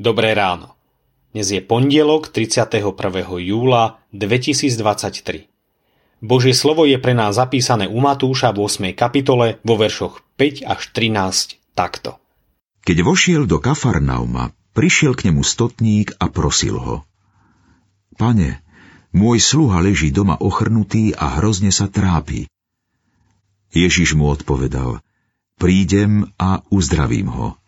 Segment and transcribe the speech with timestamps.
[0.00, 0.80] Dobré ráno.
[1.36, 2.88] Dnes je pondelok 31.
[3.36, 5.44] júla 2023.
[6.24, 8.96] Božie slovo je pre nás zapísané u Matúša v 8.
[8.96, 12.16] kapitole vo veršoch 5 až 13 takto.
[12.80, 17.04] Keď vošiel do Kafarnauma, prišiel k nemu stotník a prosil ho.
[18.16, 18.64] Pane,
[19.12, 22.48] môj sluha leží doma ochrnutý a hrozne sa trápi.
[23.76, 25.04] Ježiš mu odpovedal,
[25.60, 27.59] prídem a uzdravím ho.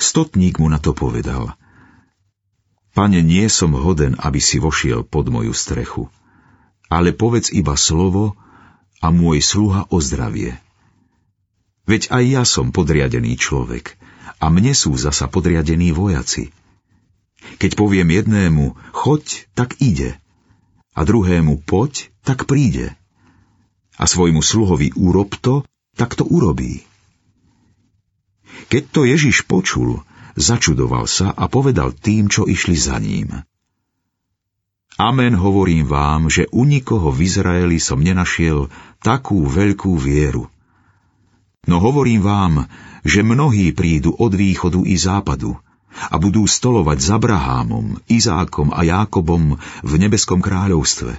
[0.00, 1.54] Stotník mu na to povedal.
[2.92, 6.10] Pane, nie som hoden, aby si vošiel pod moju strechu,
[6.90, 8.34] ale povedz iba slovo
[8.98, 10.58] a môj sluha ozdravie.
[11.86, 13.94] Veď aj ja som podriadený človek
[14.42, 16.50] a mne sú zasa podriadení vojaci.
[17.56, 20.20] Keď poviem jednému, choď, tak ide,
[20.94, 22.92] a druhému poď, tak príde.
[23.96, 25.64] A svojmu sluhovi urob to,
[25.96, 26.84] tak to urobí.
[28.70, 29.98] Keď to Ježiš počul,
[30.38, 33.42] začudoval sa a povedal tým, čo išli za ním.
[34.94, 38.70] Amen hovorím vám, že u nikoho v Izraeli som nenašiel
[39.02, 40.46] takú veľkú vieru.
[41.66, 42.54] No hovorím vám,
[43.02, 45.56] že mnohí prídu od východu i západu
[45.90, 51.16] a budú stolovať s Abrahámom, Izákom a Jákobom v nebeskom kráľovstve.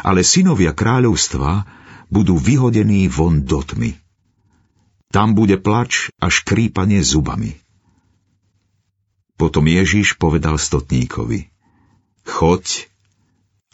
[0.00, 1.68] Ale synovia kráľovstva
[2.08, 4.03] budú vyhodení von do tmy.
[5.14, 7.54] Tam bude plač a škrípanie zubami.
[9.38, 11.54] Potom Ježiš povedal stotníkovi,
[12.26, 12.90] choď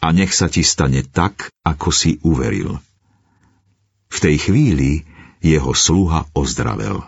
[0.05, 2.77] a nech sa ti stane tak, ako si uveril.
[4.13, 5.01] V tej chvíli
[5.41, 7.01] jeho sluha ozdravel.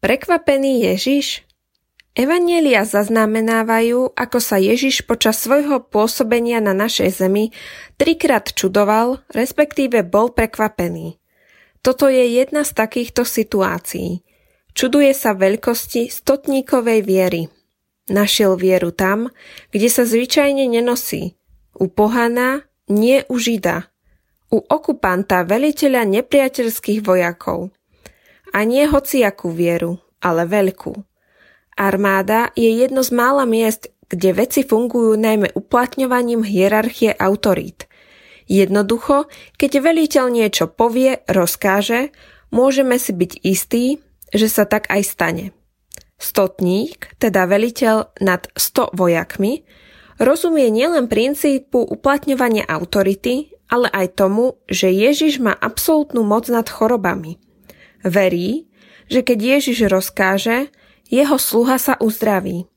[0.00, 1.44] Prekvapený Ježiš?
[2.16, 7.52] Evanielia zaznamenávajú, ako sa Ježiš počas svojho pôsobenia na našej zemi
[8.00, 11.20] trikrát čudoval, respektíve bol prekvapený.
[11.84, 14.24] Toto je jedna z takýchto situácií.
[14.72, 17.52] Čuduje sa veľkosti stotníkovej viery.
[18.08, 19.28] Našiel vieru tam,
[19.68, 21.36] kde sa zvyčajne nenosí.
[21.76, 23.92] U pohana, nie u žida.
[24.48, 27.68] U okupanta, veliteľa nepriateľských vojakov.
[28.56, 30.96] A nie hociakú vieru, ale veľkú.
[31.76, 37.84] Armáda je jedno z mála miest, kde veci fungujú najmä uplatňovaním hierarchie autorít–
[38.44, 42.12] Jednoducho, keď veliteľ niečo povie, rozkáže,
[42.52, 43.84] môžeme si byť istí,
[44.34, 45.46] že sa tak aj stane.
[46.20, 49.64] Stotník, teda veliteľ nad 100 vojakmi,
[50.20, 57.40] rozumie nielen princípu uplatňovania autority, ale aj tomu, že Ježiš má absolútnu moc nad chorobami.
[58.04, 58.68] Verí,
[59.08, 60.68] že keď Ježiš rozkáže,
[61.08, 62.68] jeho sluha sa uzdraví.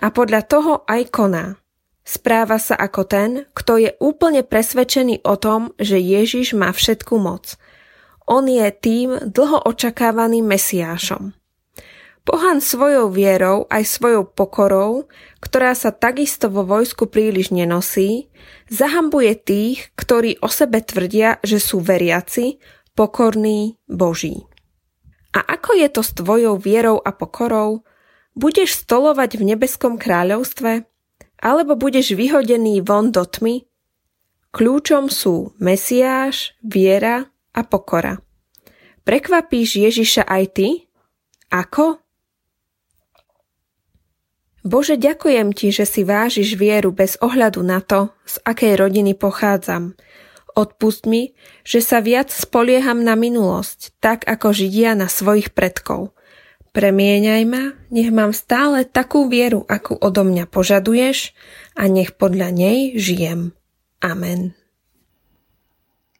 [0.00, 1.46] A podľa toho aj koná.
[2.04, 7.56] Správa sa ako ten, kto je úplne presvedčený o tom, že Ježiš má všetku moc.
[8.28, 11.32] On je tým dlho očakávaným mesiášom.
[12.24, 15.12] Pohan svojou vierou aj svojou pokorou,
[15.44, 18.32] ktorá sa takisto vo vojsku príliš nenosí,
[18.72, 22.56] zahambuje tých, ktorí o sebe tvrdia, že sú veriaci,
[22.96, 24.48] pokorní, boží.
[25.36, 27.84] A ako je to s tvojou vierou a pokorou?
[28.32, 30.88] Budeš stolovať v nebeskom kráľovstve?
[31.40, 33.66] Alebo budeš vyhodený von do tmy?
[34.54, 38.22] Kľúčom sú Mesiáš, viera a pokora.
[39.02, 40.68] Prekvapíš Ježiša aj ty?
[41.50, 41.98] Ako?
[44.64, 49.92] Bože, ďakujem ti, že si vážiš vieru bez ohľadu na to, z akej rodiny pochádzam.
[50.56, 56.16] Odpust mi, že sa viac spolieham na minulosť, tak ako Židia na svojich predkov.
[56.74, 61.30] Premieňaj ma, nech mám stále takú vieru, akú odo mňa požaduješ
[61.78, 63.54] a nech podľa nej žijem.
[64.02, 64.58] Amen.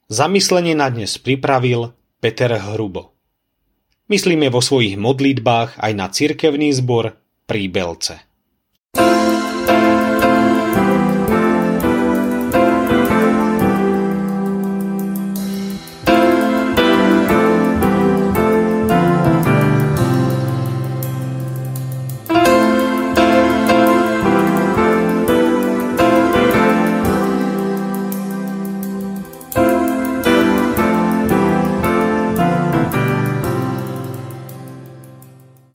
[0.07, 1.91] Zamyslenie na dnes pripravil
[2.23, 3.11] Peter Hrubo.
[4.07, 8.23] Myslíme vo svojich modlitbách aj na cirkevný zbor Príbelce.
[8.95, 9.44] thank